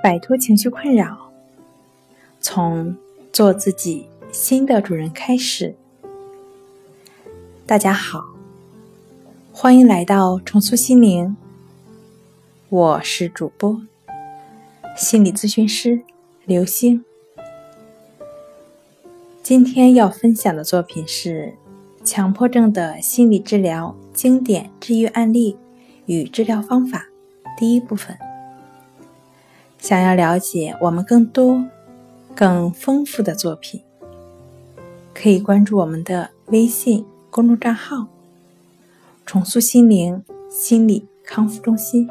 [0.00, 1.32] 摆脱情绪困扰，
[2.40, 2.96] 从
[3.32, 5.74] 做自己新的主人开始。
[7.66, 8.24] 大家好，
[9.52, 11.36] 欢迎来到重塑心灵，
[12.68, 13.82] 我是主播
[14.96, 16.02] 心理咨询师
[16.46, 17.04] 刘星。
[19.42, 21.54] 今天要分享的作品是
[22.04, 25.56] 强迫症的心理治疗经典治愈案例
[26.06, 27.08] 与治疗方法
[27.58, 28.16] 第一部分。
[29.78, 31.64] 想要了解我们更多、
[32.34, 33.80] 更丰富的作品，
[35.14, 37.04] 可以关注我们的微信。
[37.30, 38.06] 公众账号
[39.26, 42.08] “重塑心灵心理康复中心”。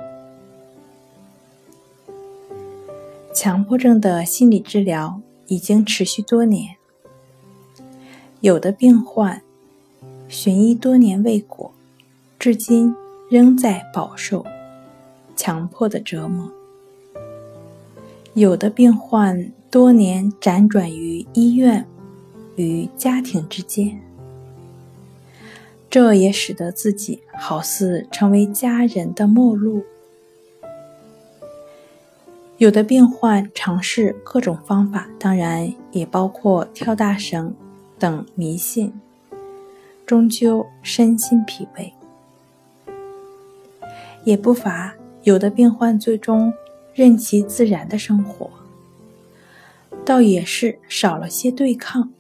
[3.34, 6.76] 强迫症的心理治疗已经持续多年，
[8.42, 9.42] 有的病患
[10.28, 11.74] 寻医多年未果，
[12.38, 12.96] 至今
[13.30, 14.46] 仍在饱受
[15.36, 16.48] 强迫的折磨；
[18.38, 21.84] 有的病患多年辗转于医院
[22.56, 24.00] 与家庭之间。
[25.90, 29.84] 这也使得自己好似成为家人的陌路。
[32.60, 37.56] 有的病患尝试各种方法，当然也包括跳大绳
[37.98, 38.94] 等迷信，
[40.06, 41.92] 终究身心疲惫。
[44.24, 46.54] 也不乏有的病患最终
[46.98, 48.50] 任其自然的生活，
[50.04, 52.12] 倒也是少了些对抗。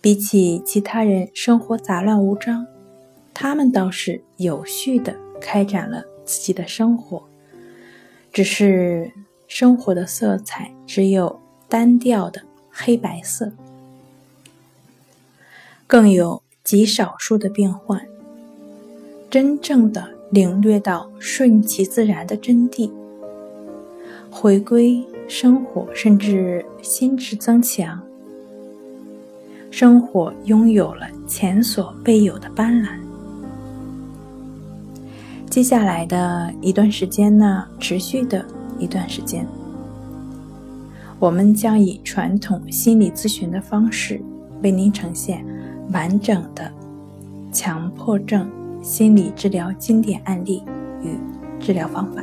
[0.00, 2.64] 比起其他人生活杂乱无章，
[3.34, 7.24] 他们倒是有序的开展了自己的生活，
[8.32, 9.10] 只是
[9.48, 13.50] 生活的色彩只有单调的黑白色。
[15.88, 18.06] 更有极少数的变换，
[19.28, 22.92] 真正的领略到顺其自然的真谛，
[24.30, 28.00] 回归生活，甚至心智增强。
[29.70, 32.88] 生活拥有了前所未有的斑斓。
[35.50, 38.44] 接下来的一段时间呢，持续的
[38.78, 39.46] 一段时间，
[41.18, 44.20] 我们将以传统心理咨询的方式，
[44.62, 45.44] 为您呈现
[45.92, 46.70] 完整的
[47.52, 48.50] 强迫症
[48.82, 50.62] 心理治疗经典案例
[51.02, 51.18] 与
[51.58, 52.22] 治疗方法。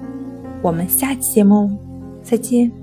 [0.61, 1.77] 我们下期节目
[2.23, 2.80] 再见。